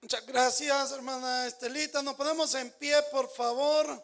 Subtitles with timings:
[0.00, 2.00] Muchas gracias, hermana Estelita.
[2.02, 4.00] Nos ponemos en pie, por favor,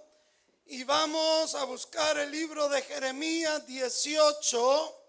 [0.67, 5.03] y vamos a buscar el libro de Jeremías 18,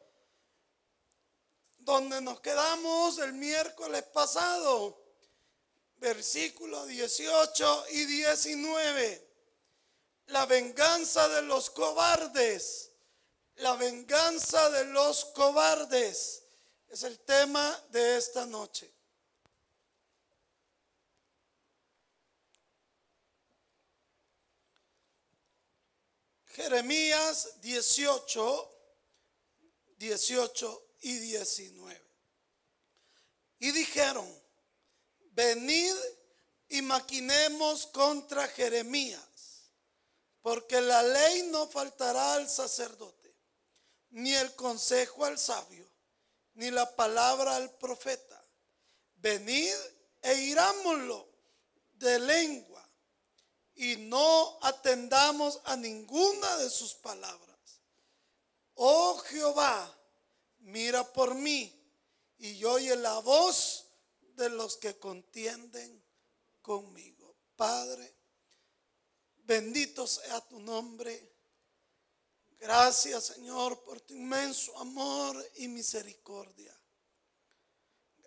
[1.79, 5.01] donde nos quedamos el miércoles pasado,
[5.97, 9.27] versículos 18 y 19.
[10.27, 12.91] La venganza de los cobardes,
[13.55, 16.43] la venganza de los cobardes
[16.89, 18.94] es el tema de esta noche.
[26.55, 28.71] Jeremías 18,
[29.97, 32.01] 18 y 19.
[33.59, 34.25] Y dijeron,
[35.31, 35.93] venid
[36.69, 39.69] y maquinemos contra Jeremías,
[40.41, 43.35] porque la ley no faltará al sacerdote,
[44.11, 45.85] ni el consejo al sabio,
[46.53, 48.41] ni la palabra al profeta.
[49.15, 49.75] Venid
[50.21, 51.27] e irámoslo
[51.95, 52.74] de lengua
[53.75, 57.81] y no atendamos a ninguna de sus palabras.
[58.75, 59.93] Oh Jehová,
[60.59, 61.73] mira por mí
[62.37, 63.85] y oye la voz
[64.35, 66.03] de los que contienden
[66.61, 67.35] conmigo.
[67.55, 68.13] Padre,
[69.43, 71.31] bendito sea tu nombre.
[72.59, 76.73] Gracias Señor por tu inmenso amor y misericordia.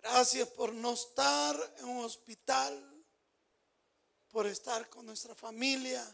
[0.02, 2.97] Gracias por no estar en un hospital
[4.30, 6.04] por estar con nuestra familia,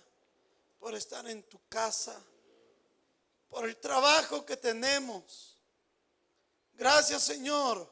[0.79, 2.20] por estar en tu casa,
[3.48, 5.59] por el trabajo que tenemos.
[6.73, 7.89] Gracias Señor,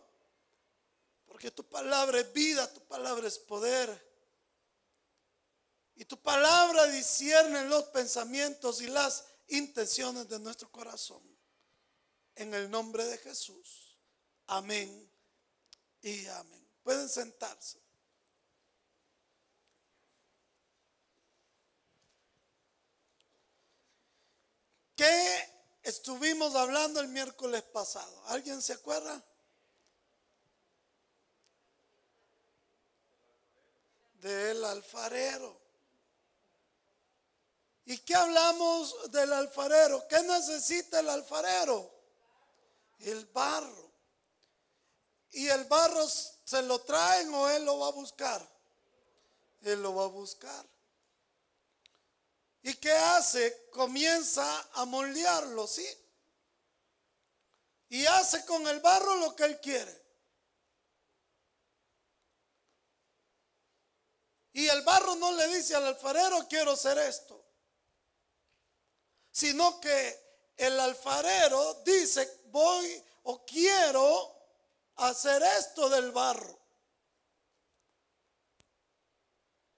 [1.27, 4.13] porque tu palabra es vida, tu palabra es poder.
[5.95, 11.23] Y tu palabra discierne los pensamientos y las intenciones de nuestro corazón.
[12.35, 13.99] En el nombre de Jesús.
[14.47, 15.11] Amén
[16.01, 16.67] y amén.
[16.83, 17.82] Pueden sentarse.
[25.03, 25.49] ¿Qué
[25.83, 28.23] estuvimos hablando el miércoles pasado?
[28.29, 29.21] ¿Alguien se acuerda?
[34.21, 35.61] Del alfarero.
[37.85, 40.07] ¿Y qué hablamos del alfarero?
[40.07, 41.93] ¿Qué necesita el alfarero?
[43.01, 43.91] El barro.
[45.33, 48.49] ¿Y el barro se lo traen o él lo va a buscar?
[49.63, 50.65] Él lo va a buscar.
[52.63, 53.69] ¿Y qué hace?
[53.71, 55.87] Comienza a moldearlo, ¿sí?
[57.89, 60.03] Y hace con el barro lo que él quiere.
[64.53, 67.45] Y el barro no le dice al alfarero, quiero hacer esto.
[69.31, 74.37] Sino que el alfarero dice, voy o quiero
[74.97, 76.62] hacer esto del barro.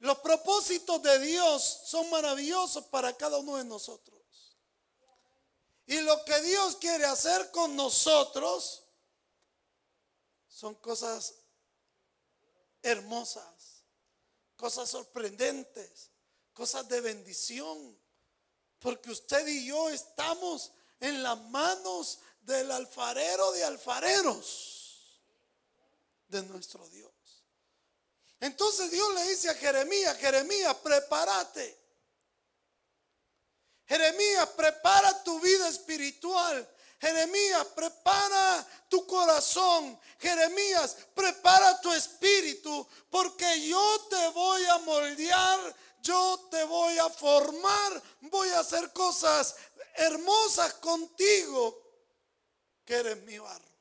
[0.04, 4.20] Los propósitos de Dios son maravillosos para cada uno de nosotros.
[5.86, 8.84] Y lo que Dios quiere hacer con nosotros
[10.46, 11.36] son cosas
[12.82, 13.86] hermosas,
[14.56, 16.10] cosas sorprendentes,
[16.52, 17.98] cosas de bendición.
[18.80, 25.22] Porque usted y yo estamos en las manos del alfarero de alfareros
[26.28, 27.13] de nuestro Dios.
[28.44, 31.78] Entonces Dios le dice a Jeremías, Jeremías, prepárate.
[33.86, 36.70] Jeremías, prepara tu vida espiritual.
[37.00, 39.98] Jeremías, prepara tu corazón.
[40.18, 48.02] Jeremías, prepara tu espíritu, porque yo te voy a moldear, yo te voy a formar,
[48.20, 49.56] voy a hacer cosas
[49.94, 51.82] hermosas contigo,
[52.84, 53.73] que eres mi barro.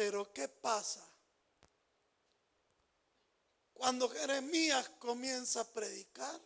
[0.00, 1.06] Pero ¿qué pasa?
[3.74, 6.40] Cuando Jeremías comienza a predicar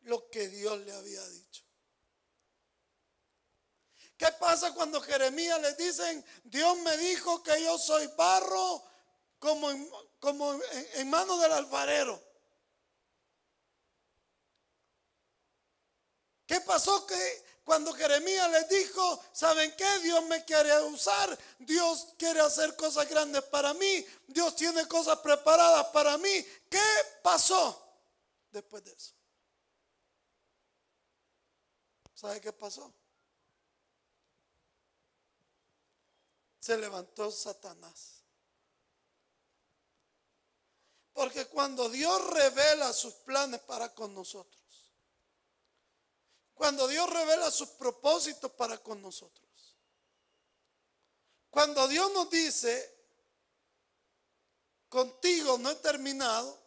[0.00, 1.62] lo que Dios le había dicho.
[4.16, 8.82] ¿Qué pasa cuando Jeremías le dicen, Dios me dijo que yo soy barro
[9.38, 9.88] como en,
[10.18, 10.58] como
[11.06, 12.20] manos del alfarero?
[16.44, 19.98] ¿Qué pasó que cuando Jeremías les dijo, ¿saben qué?
[20.00, 25.86] Dios me quiere usar, Dios quiere hacer cosas grandes para mí, Dios tiene cosas preparadas
[25.88, 26.44] para mí.
[26.68, 26.82] ¿Qué
[27.22, 27.80] pasó
[28.50, 29.14] después de eso?
[32.14, 32.92] ¿Sabe qué pasó?
[36.58, 38.22] Se levantó Satanás.
[41.12, 44.59] Porque cuando Dios revela sus planes para con nosotros,
[46.60, 49.48] cuando Dios revela sus propósitos para con nosotros.
[51.48, 52.98] Cuando Dios nos dice,
[54.86, 56.60] contigo no he terminado,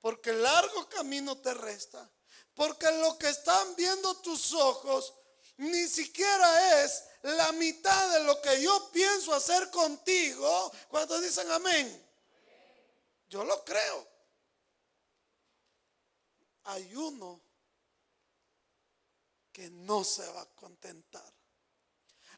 [0.00, 2.10] porque largo camino te resta,
[2.54, 5.12] porque lo que están viendo tus ojos
[5.58, 10.72] ni siquiera es la mitad de lo que yo pienso hacer contigo.
[10.88, 12.08] Cuando dicen amén,
[13.28, 14.08] yo lo creo.
[16.64, 17.47] Hay uno
[19.58, 21.34] que no se va a contentar.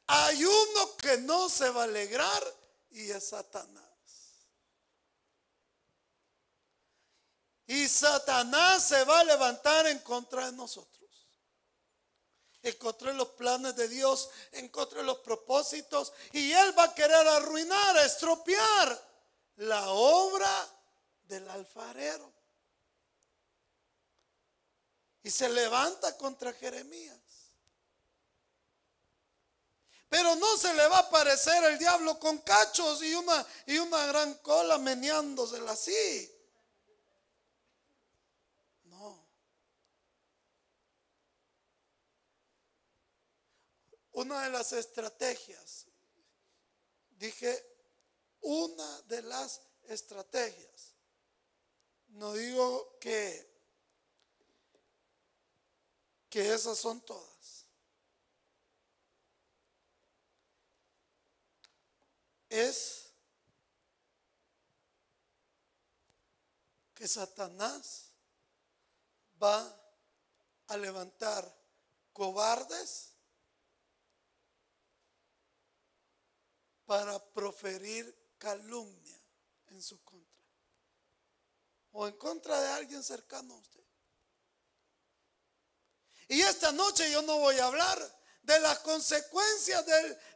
[0.06, 2.42] Hay uno que no se va a alegrar
[2.92, 3.84] y es Satanás.
[7.66, 11.28] Y Satanás se va a levantar en contra de nosotros.
[12.62, 16.14] En contra de los planes de Dios, en contra de los propósitos.
[16.32, 19.10] Y Él va a querer arruinar, estropear
[19.56, 20.68] la obra
[21.24, 22.39] del alfarero.
[25.22, 27.18] Y se levanta contra Jeremías.
[30.08, 34.06] Pero no se le va a aparecer el diablo con cachos y una, y una
[34.06, 36.36] gran cola meneándosela así.
[44.12, 45.86] Una de las estrategias,
[47.10, 47.64] dije,
[48.40, 50.94] una de las estrategias,
[52.08, 53.49] no digo que,
[56.30, 57.66] que esas son todas.
[62.48, 63.12] Es
[66.94, 68.12] que Satanás
[69.42, 69.76] va
[70.68, 71.52] a levantar
[72.12, 73.12] cobardes
[76.86, 79.20] para proferir calumnia
[79.68, 80.44] en su contra
[81.92, 83.79] o en contra de alguien cercano a usted.
[86.30, 87.98] Y esta noche yo no voy a hablar
[88.42, 89.84] de las consecuencias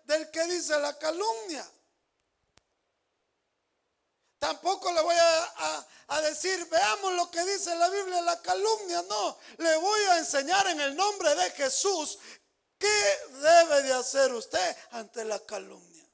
[0.04, 1.64] del, que dice la calumnia.
[4.40, 9.02] Tampoco le voy a, a, decir, veamos lo que dice la Biblia, la calumnia.
[9.02, 12.18] No, le voy a enseñar en el nombre de Jesús
[12.76, 16.10] qué debe de hacer usted ante la calumnia.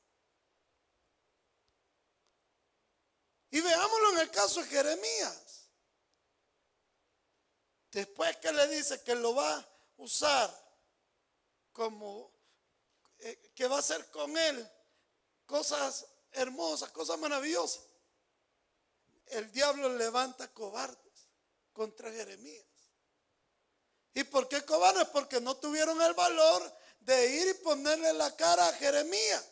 [3.50, 5.70] Y veámoslo en el caso de Jeremías.
[7.90, 9.69] Después que le dice que lo va a
[10.00, 10.50] usar
[11.72, 12.32] como,
[13.18, 14.70] eh, que va a hacer con él
[15.46, 17.82] cosas hermosas, cosas maravillosas.
[19.26, 21.28] El diablo levanta cobardes
[21.72, 22.66] contra Jeremías.
[24.12, 25.08] ¿Y por qué cobardes?
[25.08, 29.46] Porque no tuvieron el valor de ir y ponerle la cara a Jeremías.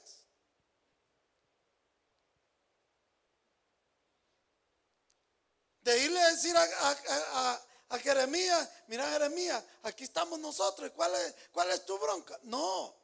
[5.88, 7.60] de irle a decir a,
[7.96, 12.38] Jeremías, mira Jeremías, aquí estamos nosotros, ¿cuál es, ¿cuál es tu bronca?
[12.43, 12.94] No.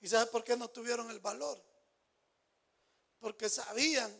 [0.00, 1.62] ¿Y sabes por qué no tuvieron el valor?
[3.20, 4.12] Porque sabían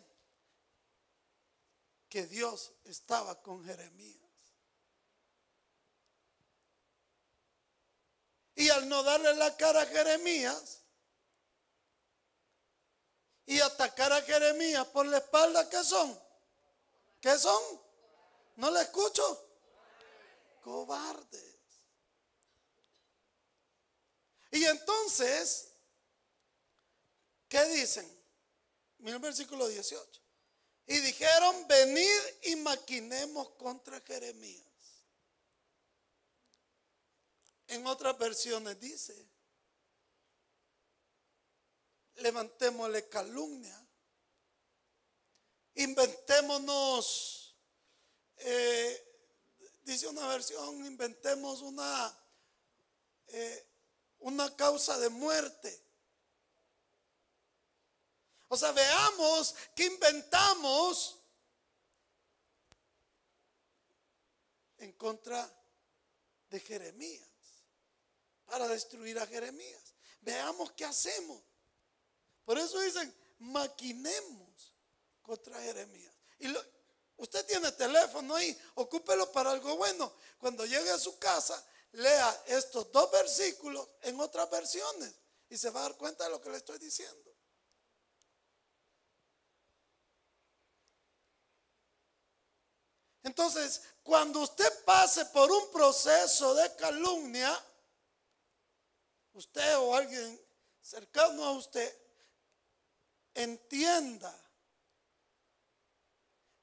[2.08, 4.16] que Dios estaba con Jeremías.
[8.54, 10.82] Y al no darle la cara a Jeremías,
[13.48, 16.20] y atacar a Jeremías por la espalda, ¿qué son?
[17.18, 17.80] ¿Qué son?
[18.58, 19.22] ¿No le escucho?
[20.62, 21.54] Cobardes.
[24.50, 25.68] Y entonces,
[27.48, 28.06] ¿qué dicen?
[28.98, 30.20] Mira el versículo 18.
[30.86, 34.66] Y dijeron, venid y maquinemos contra Jeremías.
[37.68, 39.14] En otras versiones dice,
[42.16, 43.86] levantémosle calumnia,
[45.74, 47.47] inventémonos,
[48.40, 49.08] eh,
[49.82, 52.18] dice una versión, inventemos una,
[53.28, 53.66] eh,
[54.20, 55.82] una causa de muerte.
[58.48, 61.18] O sea, veamos que inventamos
[64.78, 65.52] en contra
[66.48, 67.28] de Jeremías
[68.46, 69.94] para destruir a Jeremías.
[70.20, 71.42] Veamos qué hacemos.
[72.44, 74.74] Por eso dicen, maquinemos
[75.22, 76.14] contra Jeremías.
[76.38, 76.48] Y
[77.18, 80.12] usted tiene teléfono ahí, ocúpelo para algo bueno.
[80.38, 85.14] Cuando llegue a su casa, lea estos dos versículos en otras versiones
[85.48, 87.34] y se va a dar cuenta de lo que le estoy diciendo.
[93.22, 97.62] Entonces, cuando usted pase por un proceso de calumnia,
[99.34, 100.40] usted o alguien
[100.80, 101.94] cercano a usted,
[103.34, 104.34] entienda,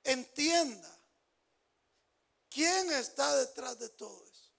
[0.06, 1.00] entienda
[2.50, 4.52] quién está detrás de todo eso.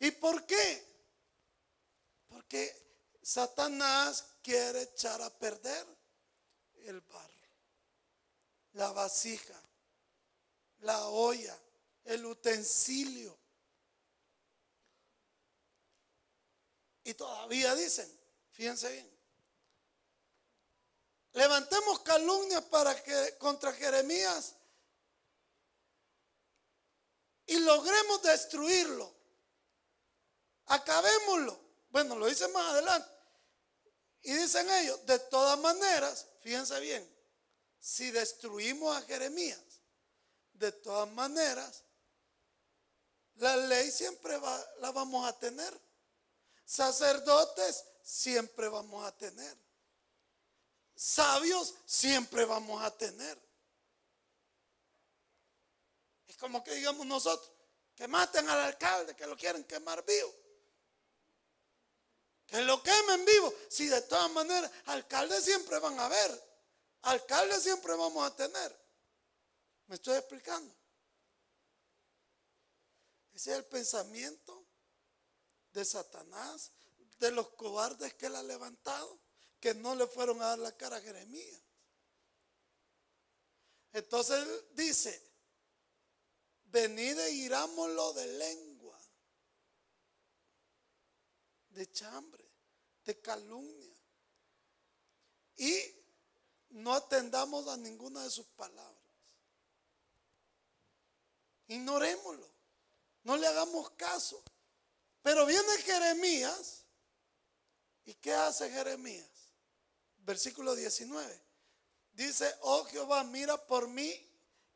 [0.00, 0.94] ¿Y por qué?
[3.22, 5.86] Satanás quiere echar a perder
[6.84, 7.48] el barro,
[8.74, 9.58] la vasija,
[10.80, 11.58] la olla,
[12.04, 13.36] el utensilio.
[17.04, 18.10] Y todavía dicen,
[18.50, 19.13] fíjense bien,
[21.34, 24.54] levantemos calumnias para que contra Jeremías
[27.46, 29.12] y logremos destruirlo.
[30.66, 31.60] Acabémoslo.
[31.90, 33.08] Bueno, lo dicen más adelante.
[34.22, 37.06] Y dicen ellos, de todas maneras, fíjense bien,
[37.78, 39.60] si destruimos a Jeremías,
[40.54, 41.82] de todas maneras,
[43.34, 45.78] la ley siempre va, la vamos a tener.
[46.64, 49.58] Sacerdotes siempre vamos a tener.
[50.94, 53.40] Sabios siempre vamos a tener.
[56.26, 57.50] Es como que digamos nosotros,
[57.94, 60.34] que maten al alcalde, que lo quieren quemar vivo.
[62.46, 63.54] Que lo quemen vivo.
[63.68, 66.54] Si de todas maneras, alcaldes siempre van a haber.
[67.02, 68.84] Alcaldes siempre vamos a tener.
[69.86, 70.74] ¿Me estoy explicando?
[73.32, 74.66] Ese es el pensamiento
[75.72, 76.72] de Satanás,
[77.18, 79.20] de los cobardes que él ha levantado,
[79.64, 81.58] que no le fueron a dar la cara a Jeremías.
[83.94, 85.18] Entonces él dice,
[86.66, 89.00] venid e irámoslo de lengua,
[91.70, 92.44] de chambre,
[93.06, 93.96] de calumnia.
[95.56, 95.74] Y
[96.68, 99.10] no atendamos a ninguna de sus palabras.
[101.68, 102.50] Ignorémoslo.
[103.22, 104.44] No le hagamos caso.
[105.22, 106.84] Pero viene Jeremías.
[108.04, 109.33] ¿Y qué hace Jeremías?
[110.24, 111.42] Versículo 19.
[112.12, 114.12] Dice, oh Jehová, mira por mí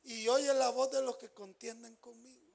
[0.05, 2.47] y oye la voz de los que contienden conmigo.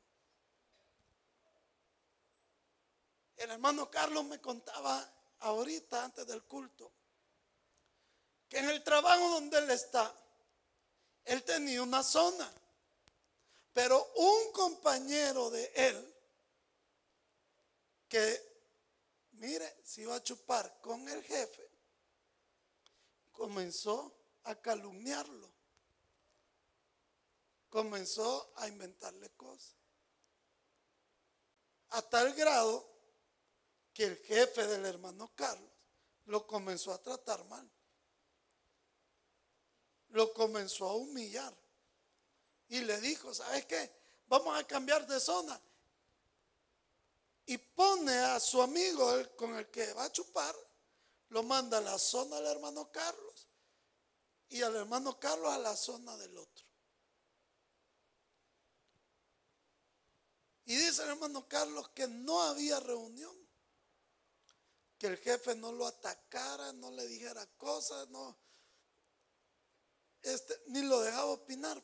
[3.37, 6.91] El hermano Carlos me contaba ahorita, antes del culto,
[8.47, 10.13] que en el trabajo donde él está,
[11.25, 12.51] él tenía una zona
[13.73, 16.15] pero un compañero de él,
[18.07, 18.39] que,
[19.31, 21.67] mire, se iba a chupar con el jefe,
[23.33, 25.51] comenzó a calumniarlo.
[27.69, 29.75] Comenzó a inventarle cosas.
[31.89, 32.89] A tal grado
[33.93, 35.71] que el jefe del hermano Carlos
[36.25, 37.69] lo comenzó a tratar mal.
[40.09, 41.53] Lo comenzó a humillar
[42.69, 43.91] y le dijo, ¿sabes qué?
[44.27, 45.59] Vamos a cambiar de zona.
[47.45, 50.55] Y pone a su amigo con el que va a chupar,
[51.33, 53.49] lo manda a la zona del hermano Carlos
[54.49, 56.65] y al hermano Carlos a la zona del otro.
[60.65, 63.35] Y dice el hermano Carlos que no había reunión,
[64.99, 68.37] que el jefe no lo atacara, no le dijera cosas, no,
[70.21, 71.83] este, ni lo dejaba opinar.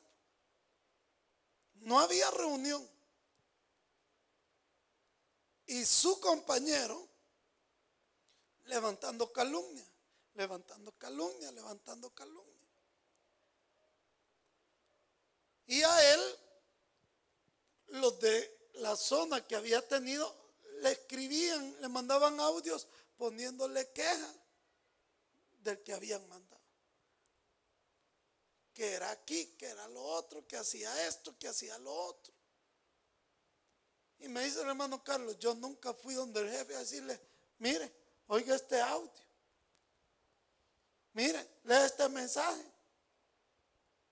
[1.73, 2.87] No había reunión.
[5.65, 7.08] Y su compañero
[8.69, 9.85] levantando calumnia,
[10.35, 12.67] levantando calumnia, levantando calumnia.
[15.67, 16.21] Y a él,
[17.87, 20.33] los de la zona que había tenido,
[20.81, 24.33] le escribían, le mandaban audios poniéndole queja
[25.61, 26.49] del que habían mandado
[28.79, 32.33] que era aquí, que era lo otro, que hacía esto, que hacía lo otro.
[34.19, 37.19] Y me dice el hermano Carlos, yo nunca fui donde el jefe a decirle,
[37.57, 37.93] mire,
[38.29, 39.11] oiga este audio.
[41.13, 42.65] Mire, lea este mensaje.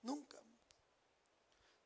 [0.02, 0.38] Nunca.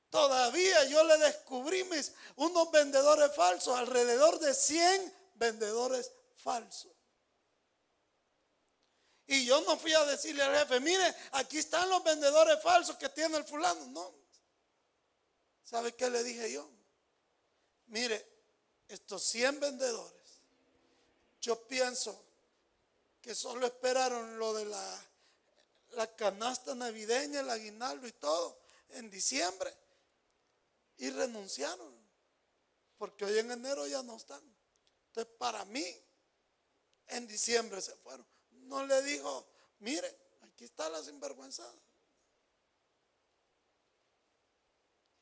[0.10, 6.92] Todavía yo le descubrí mis, unos vendedores falsos, alrededor de 100 vendedores falsos.
[9.26, 13.08] Y yo no fui a decirle al jefe, mire, aquí están los vendedores falsos que
[13.10, 13.86] tiene el fulano.
[13.88, 14.14] No.
[15.64, 16.70] ¿Sabe qué le dije yo?
[17.86, 18.28] Mire,
[18.90, 20.21] estos 100 vendedores,
[21.42, 22.24] yo pienso
[23.22, 25.06] que solo esperaron lo de la,
[25.90, 29.76] la canasta navideña, el aguinaldo y todo en diciembre
[30.98, 32.00] y renunciaron.
[32.98, 34.42] Porque hoy en enero ya no están.
[35.08, 35.86] Entonces, para mí,
[37.08, 38.26] en diciembre se fueron
[38.72, 39.48] no le dijo,
[39.80, 41.70] mire, aquí está la sinvergüenza.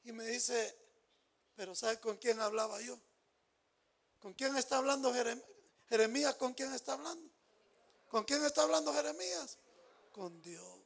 [0.03, 0.77] Y me dice,
[1.55, 2.99] pero ¿sabe con quién hablaba yo?
[4.19, 5.47] ¿Con quién está hablando Jeremías?
[6.37, 7.29] ¿Con quién está hablando?
[8.09, 9.57] ¿Con quién está hablando Jeremías?
[10.11, 10.79] Con Dios.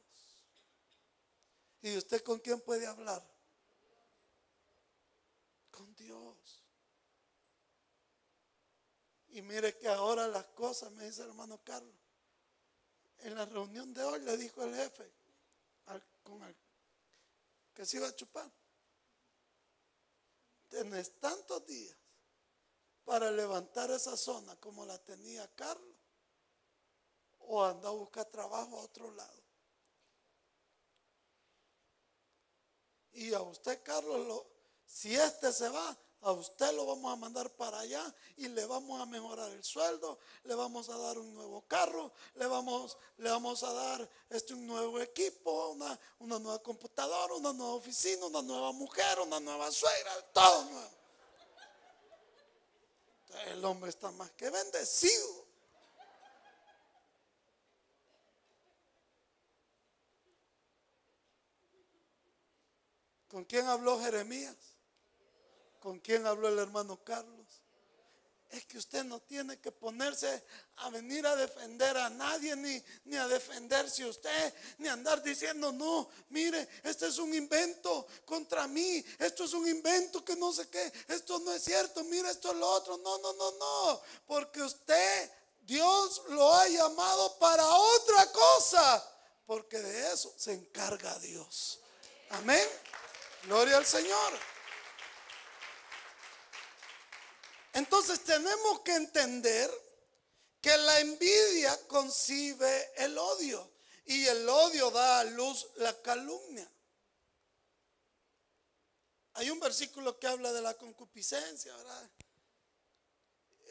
[1.82, 3.22] ¿Y usted con quién puede hablar?
[5.70, 6.62] Con Dios.
[9.28, 11.94] Y mire que ahora las cosas, me dice el hermano Carlos,
[13.18, 15.10] en la reunión de hoy le dijo el jefe
[17.74, 18.50] que se iba a chupar,
[20.68, 21.96] tenés tantos días
[23.04, 25.94] para levantar esa zona como la tenía Carlos
[27.46, 29.42] o anda a buscar trabajo a otro lado.
[33.12, 34.46] Y a usted, Carlos, lo,
[34.86, 38.02] si este se va, a usted lo vamos a mandar para allá
[38.38, 42.46] y le vamos a mejorar el sueldo, le vamos a dar un nuevo carro, le
[42.46, 47.74] vamos, le vamos a dar este, un nuevo equipo, una, una nueva computadora, una nueva
[47.74, 51.03] oficina, una nueva mujer, una nueva suegra, todo nuevo.
[53.46, 55.44] El hombre está más que bendecido.
[63.28, 64.56] ¿Con quién habló Jeremías?
[65.80, 67.43] ¿Con quién habló el hermano Carlos?
[68.50, 70.44] Es que usted no tiene que ponerse
[70.76, 76.08] a venir a defender a nadie, ni, ni a defenderse usted, ni andar diciendo, no,
[76.28, 80.92] mire, este es un invento contra mí, esto es un invento que no sé qué,
[81.08, 82.96] esto no es cierto, mire, esto es lo otro.
[82.98, 85.30] No, no, no, no, porque usted,
[85.62, 89.12] Dios lo ha llamado para otra cosa,
[89.46, 91.80] porque de eso se encarga Dios.
[92.30, 92.68] Amén.
[93.44, 94.53] Gloria al Señor.
[97.74, 99.70] Entonces tenemos que entender
[100.60, 103.70] que la envidia concibe el odio
[104.06, 106.70] y el odio da a luz la calumnia.
[109.34, 112.10] Hay un versículo que habla de la concupiscencia, ¿verdad?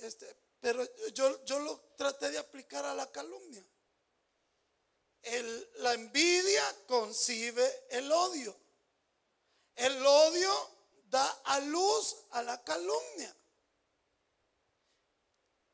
[0.02, 3.66] Este, pero yo, yo lo traté de aplicar a la calumnia.
[5.78, 8.54] la envidia concibe el odio.
[9.76, 10.54] El odio
[11.06, 13.34] da a luz a la calumnia.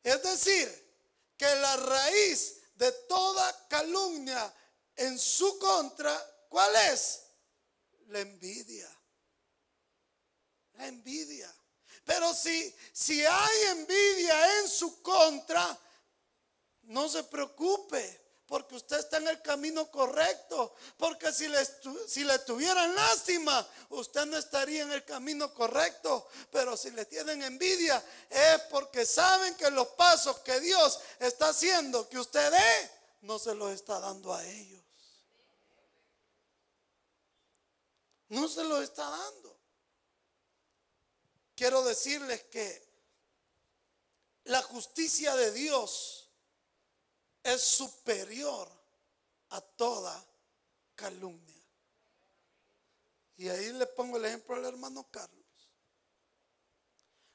[0.04, 0.90] Es decir,
[1.38, 4.54] que la raíz de toda calumnia
[4.96, 7.22] en su contra, ¿cuál es?
[8.08, 8.90] La envidia.
[10.74, 11.54] La envidia.
[12.06, 15.80] Pero si, si hay envidia en su contra,
[16.84, 20.74] no se preocupe porque usted está en el camino correcto.
[20.98, 21.64] Porque si le,
[22.08, 26.28] si le tuvieran lástima, usted no estaría en el camino correcto.
[26.52, 32.10] Pero si le tienen envidia, es porque saben que los pasos que Dios está haciendo
[32.10, 34.84] que usted dé, no se los está dando a ellos.
[38.30, 39.60] No se los está dando.
[41.56, 42.90] Quiero decirles que
[44.46, 46.19] la justicia de Dios
[47.44, 48.70] es superior
[49.50, 50.26] a toda
[50.96, 51.56] calumnia.
[53.38, 55.40] Y ahí le pongo el ejemplo al hermano Carlos.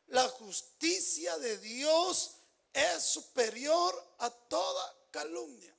[0.08, 2.36] La justicia de Dios
[2.72, 5.74] es superior a toda calumnia.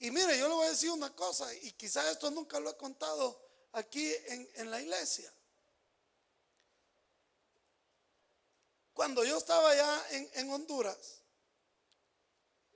[0.00, 2.76] Y mire, yo le voy a decir una cosa, y quizás esto nunca lo he
[2.76, 3.40] contado
[3.72, 5.32] aquí en, la iglesia.
[8.92, 11.17] Cuando yo estaba allá en, en Honduras,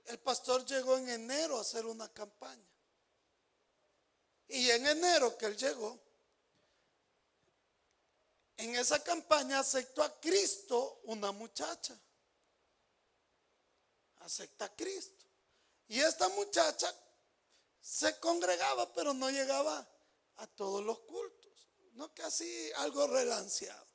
[0.05, 2.67] el pastor llegó en enero a hacer una campaña.
[4.47, 5.99] Y en enero que él llegó,
[8.57, 11.97] en esa campaña aceptó a Cristo una muchacha.
[14.19, 15.25] Acepta a Cristo.
[15.87, 16.93] Y esta muchacha
[17.81, 19.87] se congregaba, pero no llegaba
[20.37, 21.67] a todos los cultos.
[21.93, 23.85] No así algo relanceado.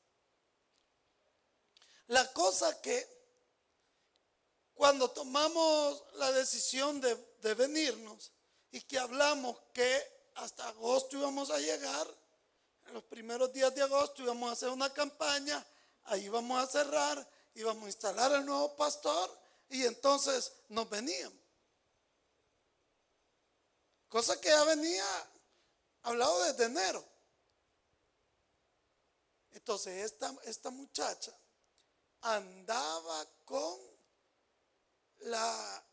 [2.09, 3.18] La cosa que
[4.79, 7.17] cuando tomamos la decisión de,
[7.55, 8.31] venirnos
[8.71, 12.07] y que hablamos que hasta agosto íbamos a llegar,
[12.87, 15.67] en los primeros días de agosto íbamos a hacer una campaña,
[16.05, 19.37] ahí vamos a cerrar, íbamos a instalar el nuevo pastor
[19.69, 21.43] y entonces nos veníamos.
[24.09, 25.05] Cosa que ya venía
[26.03, 27.05] hablado desde enero.
[29.51, 31.37] Entonces esta, esta muchacha
[32.21, 33.88] andaba con
[35.21, 35.87] la,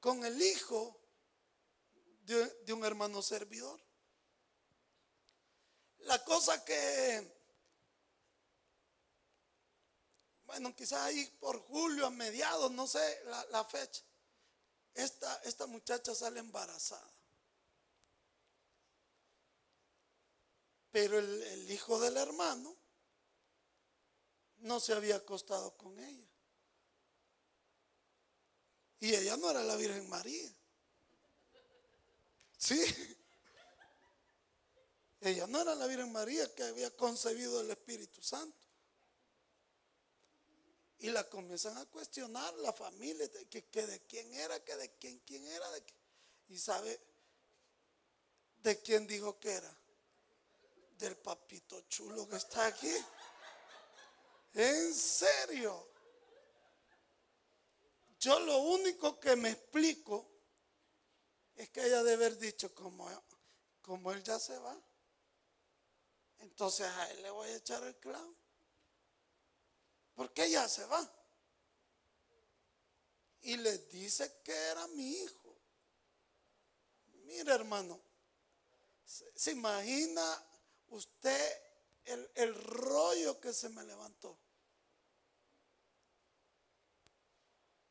[0.00, 1.00] con el hijo
[2.22, 3.80] de, un hermano servidor.
[6.00, 7.36] La cosa que,
[10.44, 14.02] bueno, quizás ahí por julio, a mediados, no sé la, fecha,
[14.94, 17.12] esta, esta muchacha sale embarazada.
[20.90, 22.74] Pero el, el, hijo del hermano
[24.58, 26.27] no se había acostado con ella.
[29.00, 30.52] Y ella no era la Virgen María.
[32.56, 32.82] Sí.
[35.20, 38.56] Ella no era la Virgen María que había concebido el Espíritu Santo.
[41.00, 45.46] Y la comienzan a cuestionar la familia, que, de quién era, que de quién, quién
[45.46, 45.70] era.
[45.70, 45.84] De
[46.48, 47.00] Y sabe
[48.62, 49.76] de quién dijo que era.
[50.98, 52.92] Del papito chulo que está aquí.
[54.54, 55.97] En serio.
[58.18, 60.28] Yo lo único que me explico
[61.54, 63.08] es que ella debe haber dicho, como,
[63.80, 64.76] como él ya se va,
[66.38, 68.34] entonces a él le voy a echar el clavo.
[70.14, 71.08] Porque ya se va.
[73.42, 75.56] Y le dice que era mi hijo.
[77.24, 78.00] Mire hermano,
[79.04, 80.44] ¿se imagina
[80.88, 81.62] usted
[82.04, 84.40] el, el rollo que se me levantó?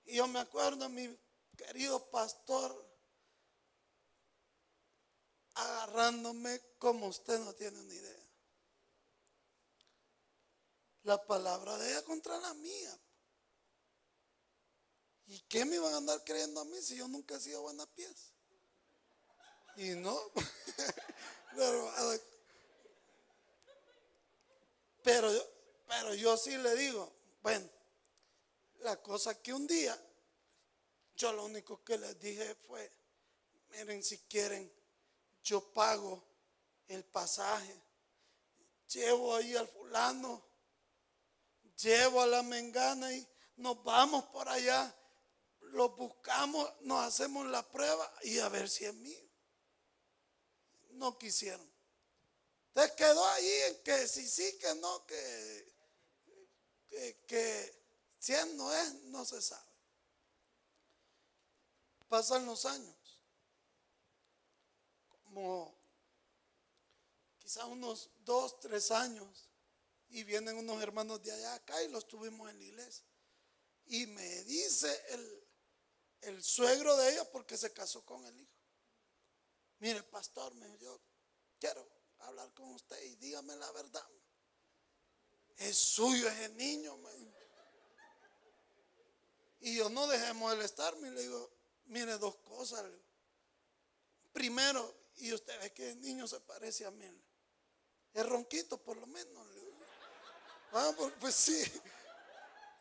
[0.08, 1.20] Y yo me acuerdo, mi
[1.58, 2.74] querido pastor,
[5.54, 8.30] agarrándome como usted no tiene ni idea.
[11.04, 13.00] La palabra de ella contra la mía.
[15.26, 17.86] ¿Y qué me iban a andar creyendo a mí si yo nunca he sido buena
[17.88, 18.32] pieza?
[19.76, 20.18] Y no.
[21.56, 21.92] pero,
[25.04, 25.30] pero,
[25.86, 27.70] pero yo sí le digo, bueno,
[28.88, 30.02] la cosa que un día,
[31.14, 32.90] yo lo único que les dije fue,
[33.72, 34.72] miren si quieren,
[35.44, 36.24] yo pago
[36.88, 37.76] el pasaje,
[38.88, 40.42] llevo ahí al fulano,
[41.76, 44.96] llevo a la mengana y nos vamos por allá,
[45.60, 49.30] lo buscamos, nos hacemos la prueba y a ver si es mío.
[50.92, 51.70] No quisieron.
[52.70, 55.76] Entonces quedó ahí en que sí, sí, que no, que,
[57.28, 57.77] que
[58.20, 59.72] si él no es, no se sabe.
[62.08, 62.96] Pasan los años.
[65.24, 65.78] Como
[67.40, 69.50] quizás unos dos, tres años.
[70.10, 73.06] Y vienen unos hermanos de allá acá y los tuvimos en la iglesia.
[73.88, 75.02] Y me dice
[76.22, 78.54] el, suegro de ella porque se casó con el hijo.
[79.80, 81.00] Mire, pastor, me yo
[81.60, 81.88] quiero
[82.20, 84.08] hablar con usted y dígame la verdad.
[85.58, 86.98] Es suyo ese niño.
[86.98, 87.12] Me
[89.60, 91.12] y yo no dejé de estarme.
[91.12, 91.52] Le digo,
[91.86, 92.86] mire dos cosas.
[94.32, 97.06] Primero, y usted ve que el niño se parece a mí.
[98.14, 99.48] Es ronquito por lo menos.
[100.74, 101.64] Ah, pues, pues, sí.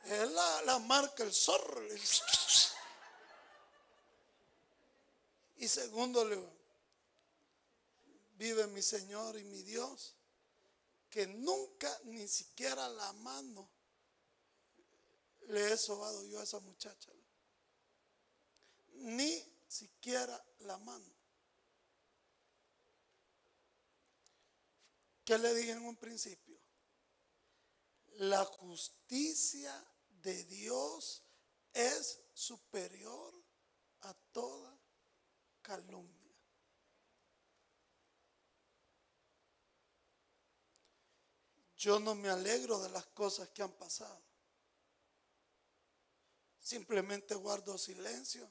[0.05, 1.83] Es la, marca, el zorro.
[5.57, 6.39] Y segundo, le
[8.37, 10.15] vive mi Señor y mi Dios,
[11.09, 13.69] que nunca ni siquiera la mano
[15.47, 17.11] le he sobado yo a esa muchacha.
[18.95, 21.15] Ni siquiera la mano.
[25.25, 26.57] ¿Qué le dije en un principio?
[28.19, 29.75] La justicia
[30.09, 31.23] de Dios
[31.73, 33.35] es superior
[34.03, 34.79] a toda
[35.63, 36.27] calumnia.
[41.77, 44.26] Yo no me alegro de las cosas que han pasado.
[46.66, 48.50] Simplemente guardo silencio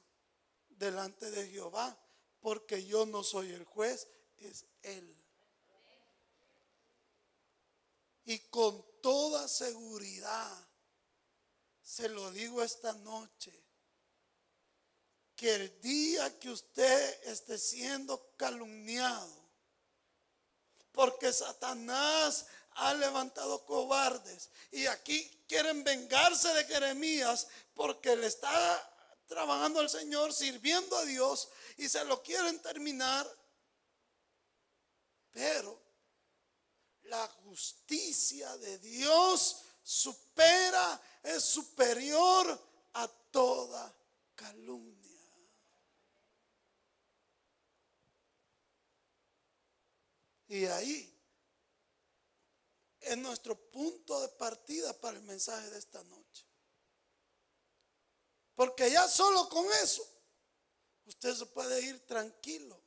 [0.70, 1.94] delante de Jehová,
[2.40, 5.14] porque yo no soy el juez, es Él.
[8.24, 10.66] Y con toda seguridad,
[11.82, 13.52] se lo digo esta noche,
[15.34, 19.46] que el día que usted esté siendo calumniado,
[20.90, 24.50] porque Satanás ha levantado cobardes.
[24.70, 27.46] Y aquí quieren vengarse de Jeremías
[27.76, 28.92] porque le está
[29.26, 33.30] trabajando al Señor, sirviendo a Dios y se lo quieren terminar.
[35.30, 35.78] Pero
[37.02, 42.58] la justicia de Dios supera, es superior
[42.94, 43.94] a toda
[44.34, 44.96] calumnia.
[50.48, 51.12] Y ahí
[53.00, 56.45] es nuestro punto de partida para el mensaje de esta noche.
[58.56, 60.04] Porque ya solo con eso,
[61.04, 62.80] usted se puede ir tranquilo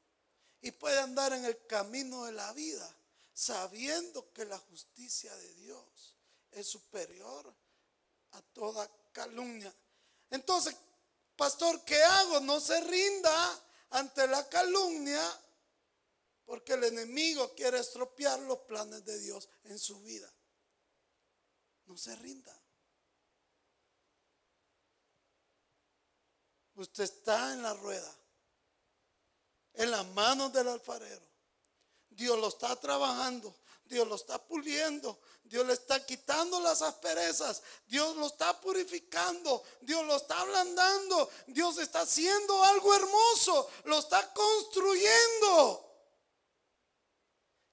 [0.62, 2.93] y puede andar en el camino de la vida
[3.32, 6.17] sabiendo que la justicia de Dios
[6.51, 7.55] es superior
[8.32, 9.73] a toda calumnia.
[10.32, 10.75] Entonces,
[11.38, 12.41] pastor, ¿qué hago?
[12.41, 15.23] No se rinda ante la calumnia
[16.45, 20.29] porque el enemigo quiere estropear los planes de Dios en su vida.
[21.86, 22.59] No se rinda.
[26.79, 28.15] Usted está en la rueda,
[29.73, 31.27] en las manos del alfarero.
[32.09, 33.53] Dios lo está trabajando.
[33.83, 40.05] Dios lo está puliendo, Dios le está quitando las asperezas, Dios lo está purificando, Dios
[40.05, 45.91] lo está ablandando, Dios está haciendo algo hermoso, lo está construyendo.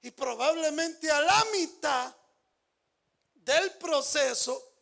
[0.01, 2.17] Y probablemente a la mitad
[3.35, 4.73] del proceso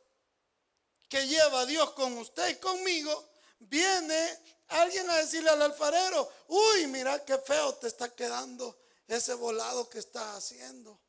[1.08, 3.33] que lleva Dios con usted y conmigo,
[3.68, 9.88] viene alguien a decirle al alfarero, uy, mira qué feo te está quedando ese volado
[9.88, 11.00] que está haciendo.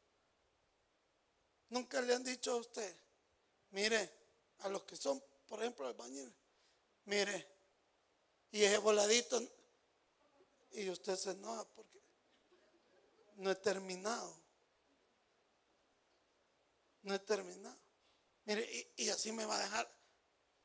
[1.70, 2.96] Nunca le han dicho a usted,
[3.72, 4.12] mire,
[4.60, 6.34] a los que son, por ejemplo, albañiles,
[7.06, 7.48] mire,
[8.52, 9.42] y ese voladito,
[10.72, 12.02] y usted se enoja porque
[13.38, 14.46] no he terminado.
[17.02, 17.78] No he terminado.
[18.46, 19.96] Mire, y, y así me va a dejar.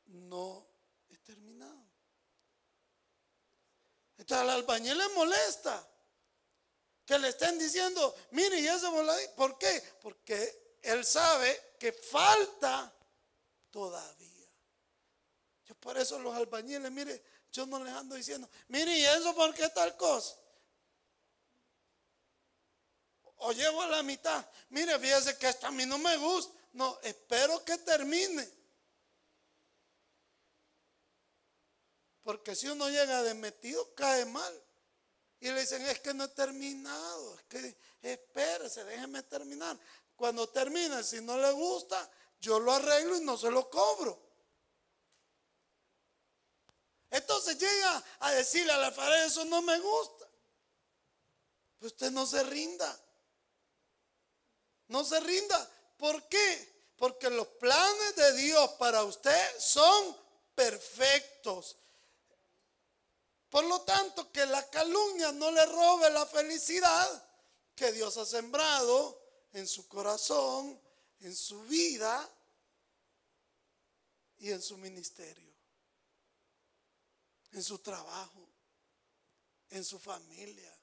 [0.07, 0.70] No
[1.31, 1.85] terminado.
[4.19, 5.87] Entonces al albañil le molesta
[7.07, 9.83] que le estén diciendo, mire, y ese voladito, ¿por qué?
[10.01, 12.93] Porque él sabe que falta
[13.71, 14.49] todavía.
[15.65, 19.55] Yo por eso los albañiles, mire, yo no les ando diciendo, mire, ¿y eso por
[19.55, 20.37] qué tal cosa?
[23.37, 26.53] O llego a la mitad, mire, fíjese que esto a mí no me gusta.
[26.73, 28.60] No, espero que termine.
[32.23, 34.63] Porque si uno llega de metido, cae mal.
[35.41, 39.79] Y le dicen, es que no he terminado, es que espérese, déjeme terminar.
[40.15, 44.21] Cuando termine, si no le gusta, yo lo arreglo y no se lo cobro.
[47.11, 50.29] Entonces llega a decirle al alfarero, eso no me gusta.
[51.79, 53.01] Pues usted no se rinda.
[54.89, 55.71] No se rinda.
[55.97, 56.71] ¿Por qué?
[56.97, 60.17] Porque los planes de Dios para usted son
[60.55, 61.80] perfectos.
[63.51, 67.29] Por lo tanto, que la calumnia no le robe la felicidad
[67.75, 69.21] que Dios ha sembrado
[69.53, 70.81] en su corazón,
[71.19, 72.31] en su vida
[74.39, 75.53] y en su ministerio,
[77.51, 78.49] en su trabajo,
[79.71, 80.79] en su familia,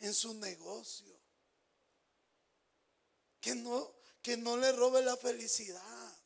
[0.00, 1.14] en su negocio.
[3.38, 6.18] Que no, que no le robe la felicidad.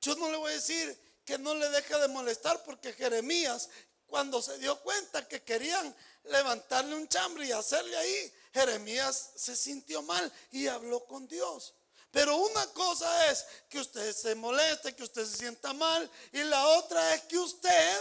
[0.00, 3.68] Yo no le voy a decir que no le deje de molestar porque Jeremías,
[4.04, 10.02] cuando se dio cuenta que querían levantarle un chambre y hacerle ahí, Jeremías se sintió
[10.02, 11.72] mal y habló con Dios.
[12.10, 16.66] Pero una cosa es que usted se moleste, que usted se sienta mal, y la
[16.66, 17.96] otra es que usted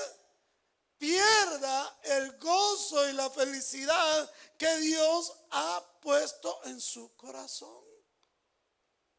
[0.97, 7.85] pierda el gozo y la felicidad que Dios ha puesto en su corazón.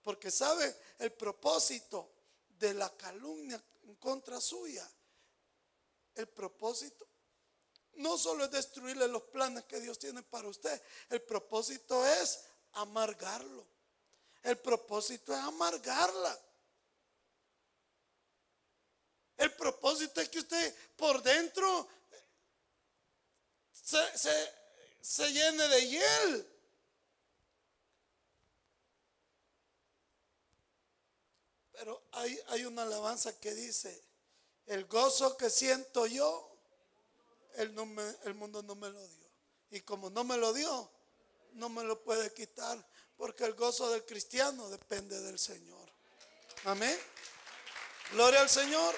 [0.03, 2.11] Porque sabe el propósito
[2.49, 4.89] de la calumnia en contra suya.
[6.15, 7.07] El propósito
[7.95, 13.67] no solo es destruirle los planes que Dios tiene para usted, el propósito es amargarlo.
[14.43, 16.41] El propósito es amargarla.
[19.37, 21.89] El propósito es que usted por dentro
[23.83, 26.50] se, llene de hiel.
[31.81, 34.05] Pero hay, hay una alabanza que dice,
[34.67, 36.55] el gozo que siento yo
[37.55, 39.31] el, mundo no me lo dio.
[39.71, 40.91] Y como no me lo dio,
[41.53, 45.91] no me lo puede quitar, porque el gozo del cristiano depende del Señor.
[46.65, 46.99] Amén.
[48.13, 48.95] Gloria al Señor.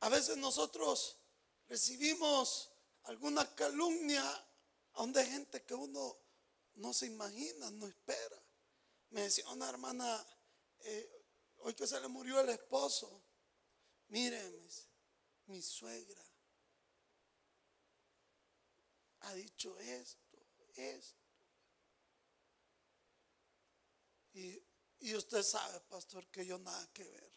[0.00, 1.16] A veces nosotros
[1.70, 2.70] recibimos
[3.04, 4.46] alguna calumnia
[4.94, 6.27] donde hay gente que uno
[6.78, 8.42] no se imagina, no espera.
[9.10, 10.26] Me decía una hermana,
[10.80, 11.24] eh,
[11.58, 13.24] hoy que se le murió el esposo,
[14.08, 14.68] Miren,
[15.46, 16.24] mi suegra
[19.20, 20.38] ha dicho esto,
[20.74, 21.18] esto.
[24.32, 24.62] Y,
[25.00, 27.32] y usted sabe, pastor, que yo nada que ver.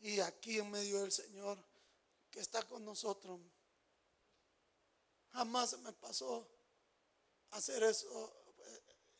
[0.00, 1.62] Y aquí en medio del Señor
[2.30, 3.40] que está con nosotros,
[5.32, 6.48] jamás se me pasó
[7.50, 8.32] hacer eso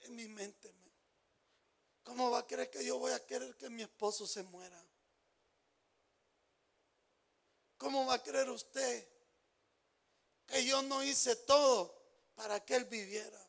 [0.01, 0.75] en mi mente.
[2.03, 4.85] ¿Cómo va a creer que yo voy a querer que mi esposo se muera?
[7.77, 9.09] ¿Cómo va a creer usted
[10.47, 12.01] que yo no hice todo
[12.35, 13.47] para que él viviera?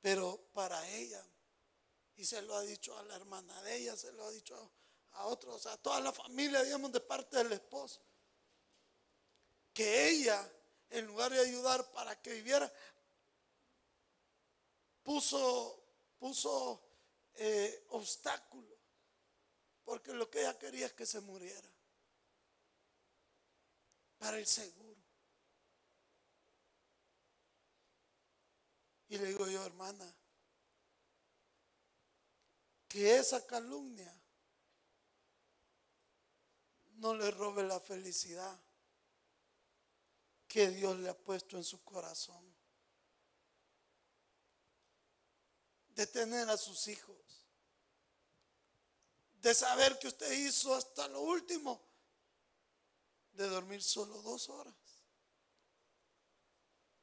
[0.00, 1.22] Pero para ella,
[2.16, 4.72] y se lo ha dicho a la hermana de ella, se lo ha dicho
[5.12, 8.02] a, otros, a toda la familia, digamos, de parte del esposo,
[9.72, 10.50] que ella,
[10.90, 12.70] en lugar de ayudar para que viviera,
[15.02, 15.76] puso
[16.18, 16.82] puso
[17.34, 18.78] eh, obstáculos,
[19.84, 21.70] porque lo que ella quería es que se muriera.
[24.20, 25.00] para el seguro.
[29.08, 30.14] Y le digo yo, hermana,
[32.86, 34.14] que esa calumnia
[36.98, 38.60] no le robe la felicidad
[40.50, 42.44] que Dios le ha puesto en su corazón.
[45.90, 47.46] De tener a sus hijos.
[49.34, 51.80] De saber que usted hizo hasta lo último.
[53.30, 54.74] De dormir solo dos horas.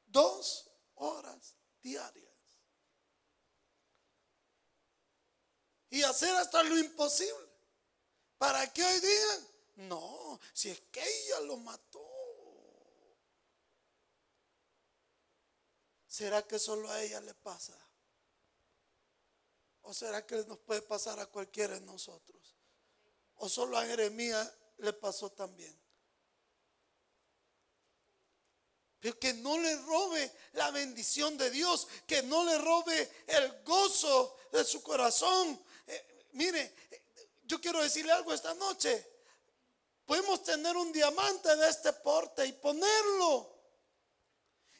[0.04, 2.28] Dos horas diarias.
[5.88, 7.48] Y hacer hasta lo imposible.
[8.36, 9.48] Para que hoy digan,
[9.88, 12.07] no, si es que ella lo mató.
[16.18, 17.78] ¿Será que solo a ella le pasa?
[19.82, 22.56] ¿O será que nos puede pasar a cualquiera de nosotros?
[23.36, 25.80] ¿O solo a Jeremías le pasó también?
[28.98, 34.38] Pero que no le robe la bendición de Dios, que no le robe el gozo
[34.50, 35.64] de su corazón.
[35.86, 36.74] Eh, mire,
[37.44, 39.06] yo quiero decirle algo esta noche.
[40.04, 43.57] Podemos tener un diamante de este porte y ponerlo.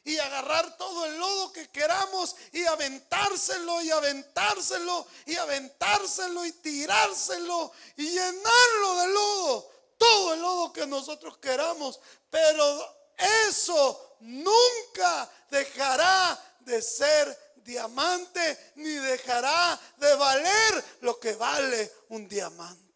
[0.09, 7.71] Y agarrar todo el lodo que queramos y aventárselo y aventárselo y aventárselo y tirárselo
[7.95, 9.71] y llenarlo de lodo.
[9.99, 11.99] Todo el lodo que nosotros queramos.
[12.27, 12.97] Pero
[13.45, 22.88] eso nunca dejará de ser diamante ni dejará de valer lo que vale un diamante.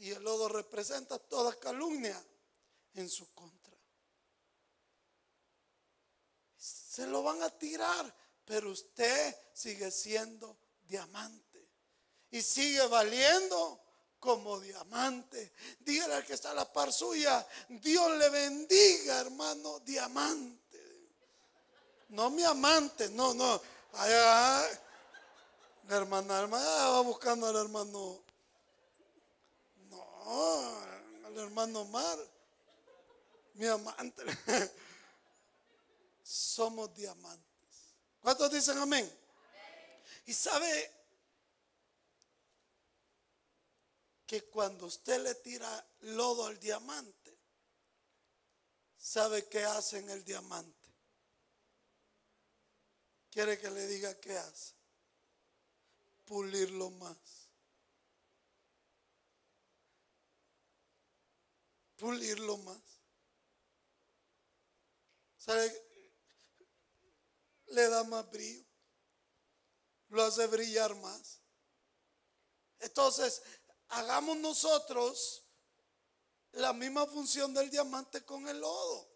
[0.00, 2.20] Y el lodo representa toda calumnia
[2.94, 3.76] en su contra.
[6.56, 8.12] Se lo van a tirar,
[8.44, 11.68] pero usted sigue siendo diamante
[12.30, 13.78] y sigue valiendo
[14.18, 15.52] como diamante.
[15.80, 21.10] Dígale al que está a la par suya, Dios le bendiga, hermano, diamante.
[22.08, 23.60] No mi amante, no, no.
[23.92, 24.66] Allá,
[25.88, 28.29] la hermana, hermana va buscando al hermano
[30.30, 32.18] al hermano Omar,
[33.54, 34.22] mi amante.
[36.22, 37.46] Somos diamantes.
[38.20, 39.10] ¿Cuántos dicen amén?
[40.26, 40.92] Y sabe
[44.26, 47.36] que cuando usted le tira lodo al diamante,
[48.96, 50.88] ¿sabe qué hace en el diamante?
[53.30, 54.74] ¿Quiere que le diga qué hace?
[56.24, 57.39] Pulirlo más.
[62.00, 62.80] Pulirlo más.
[65.36, 65.86] ¿Sabe?
[67.66, 68.64] Le da más brillo.
[70.08, 71.40] Lo hace brillar más.
[72.80, 73.42] Entonces,
[73.88, 75.44] hagamos nosotros
[76.52, 79.08] la misma función del diamante con el lodo.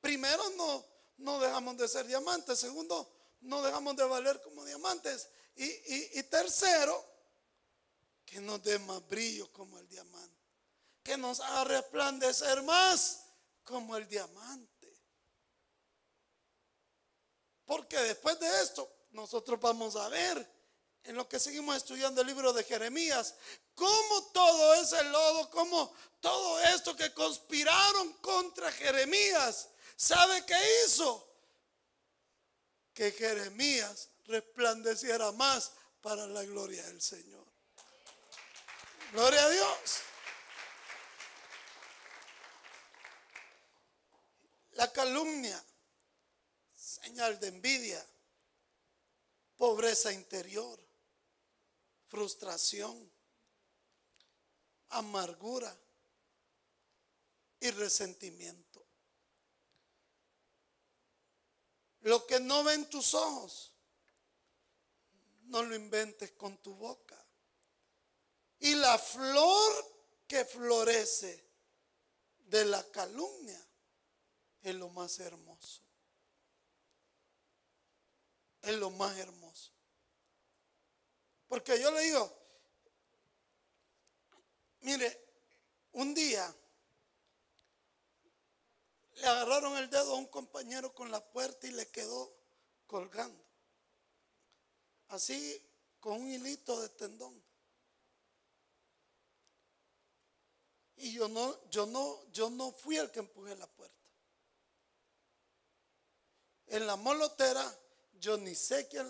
[0.00, 0.84] Primero, no,
[1.16, 2.60] no dejamos de ser diamantes.
[2.60, 5.28] Segundo, no dejamos de valer como diamantes.
[5.56, 7.04] Y, y tercero,
[8.24, 10.37] que nos dé más brillo como el diamante
[11.08, 13.24] que nos haga resplandecer más
[13.64, 14.94] como el diamante.
[17.64, 20.46] Porque después de esto, nosotros vamos a ver
[21.04, 23.34] en lo que seguimos estudiando el libro de Jeremías,
[23.74, 31.26] cómo todo ese lodo, cómo todo esto que conspiraron contra Jeremías, ¿sabe qué hizo?
[32.92, 37.46] Que Jeremías resplandeciera más para la gloria del Señor.
[39.12, 40.02] Gloria a Dios.
[44.78, 45.60] La calumnia,
[46.72, 48.06] señal de envidia,
[49.56, 50.78] pobreza interior,
[52.06, 53.10] frustración,
[54.90, 55.76] amargura
[57.58, 58.86] y resentimiento.
[62.02, 63.74] Lo que no ven tus ojos,
[65.46, 67.20] no lo inventes con tu boca.
[68.60, 71.50] Y la flor que florece
[72.46, 73.67] de la calumnia
[74.62, 75.82] es lo más hermoso.
[78.62, 79.72] Es lo más hermoso.
[81.46, 82.38] Porque yo le digo,
[84.80, 85.26] mire,
[85.92, 86.54] un día
[89.14, 92.36] le agarraron el dedo a un compañero con la puerta y le quedó
[92.86, 93.44] colgando.
[95.08, 95.64] Así
[96.00, 97.42] con un hilito de tendón.
[100.96, 103.97] Y yo no, yo no, yo no fui el que empujé la puerta
[106.70, 107.76] en la molotera,
[108.20, 109.08] yo ni sé quién,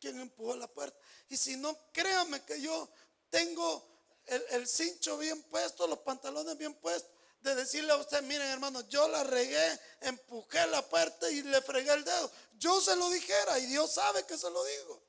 [0.00, 0.98] quién empujó la puerta.
[1.28, 2.88] Y si no, créame que yo
[3.30, 3.86] tengo
[4.26, 8.80] el, el cincho bien puesto, los pantalones bien puestos, de decirle a usted, miren hermano,
[8.88, 12.30] yo la regué, empujé la puerta y le fregué el dedo.
[12.58, 15.02] Yo se lo dijera y Dios sabe que se lo digo.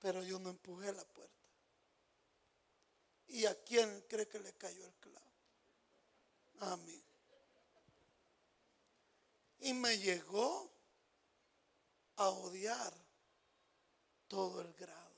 [0.00, 1.30] Pero yo no empujé la puerta.
[3.28, 5.30] ¿Y a quién cree que le cayó el clavo?
[6.60, 7.04] A mí.
[9.60, 10.70] Y me llegó
[12.20, 12.92] a odiar
[14.28, 15.16] todo el grado.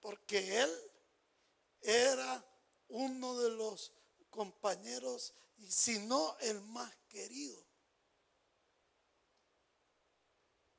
[0.00, 0.92] Porque él
[1.82, 2.42] era
[2.88, 3.92] uno de los
[4.30, 7.62] compañeros, y si no el más querido.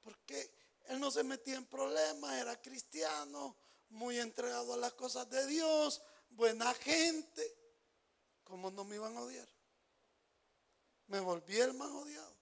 [0.01, 0.55] Porque
[0.86, 3.55] él no se metía en problemas, era cristiano,
[3.89, 7.55] muy entregado a las cosas de Dios, buena gente.
[8.43, 9.47] ¿Cómo no me iban a odiar?
[11.05, 12.38] Me volví el más odiado.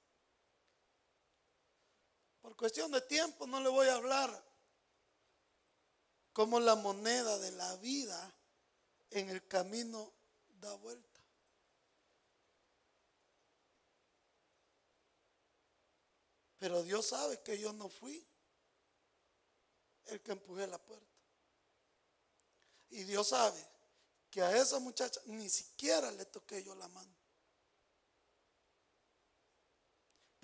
[2.57, 4.43] Cuestión de tiempo no le voy a hablar
[6.33, 8.35] como la moneda de la vida
[9.11, 10.11] en el camino
[10.59, 11.21] da vuelta.
[16.57, 18.27] Pero Dios sabe que yo no fui
[20.05, 21.05] el que empujé la puerta.
[22.89, 23.63] Y Dios sabe
[24.31, 27.16] que a esa muchacha ni siquiera le toqué yo la mano.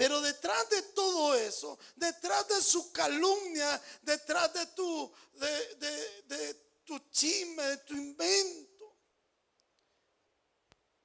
[0.03, 6.99] Pero detrás de todo eso, detrás de su calumnia, detrás de tu, de, de tu
[7.09, 8.97] chisme, de tu invento,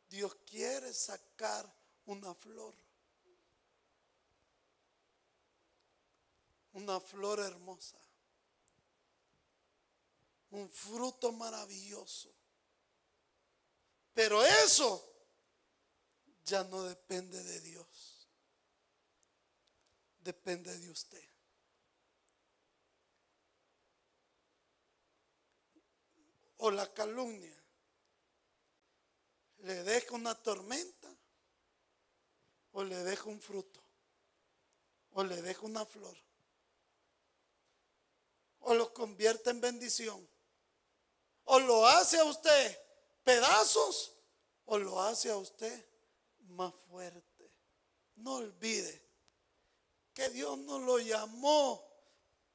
[0.08, 1.72] Dios quiere sacar
[2.06, 2.74] una flor.
[6.72, 7.96] Una flor hermosa
[10.50, 12.34] un fruto maravilloso.
[14.12, 15.08] Pero eso
[16.44, 17.87] ya no depende de Dios.
[20.28, 21.26] Depende de usted.
[26.58, 27.56] O la calumnia.
[29.60, 31.08] Le deja una tormenta
[32.72, 33.82] o le deja un fruto
[35.12, 36.16] o le deja una flor
[38.60, 40.28] o lo convierte en bendición
[41.44, 42.78] o lo hace a usted
[43.24, 44.14] pedazos
[44.66, 45.86] o lo hace a usted
[46.40, 47.50] más fuerte.
[48.16, 49.07] No olvide
[50.18, 51.80] que Dios no lo llamó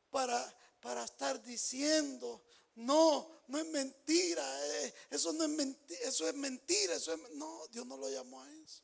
[0.09, 0.37] para,
[0.81, 2.43] para estar diciendo,
[2.75, 7.85] no, no es mentira, eh, eso no es mentira, eso es mentira, eso no, Dios
[7.85, 8.83] no lo llamó a eso.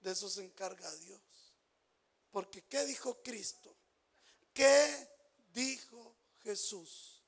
[0.00, 1.18] De eso se encarga Dios.
[2.30, 3.74] Porque ¿qué dijo Cristo?
[4.52, 5.08] ¿Qué
[5.54, 7.22] dijo Jesús?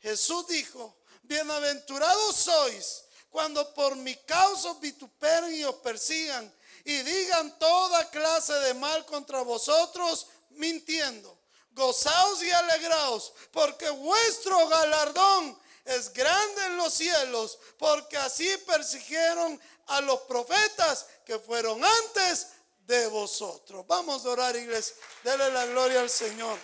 [0.00, 6.52] Jesús dijo, bienaventurados sois cuando por mi causa os vituperen y os persigan
[6.84, 11.38] y digan toda clase de mal contra vosotros mintiendo.
[11.72, 20.00] Gozaos y alegraos, porque vuestro galardón es grande en los cielos, porque así persiguieron a
[20.00, 22.48] los profetas que fueron antes
[22.86, 23.86] de vosotros.
[23.86, 24.94] Vamos a orar, iglesia.
[25.22, 26.58] Dele la gloria al Señor.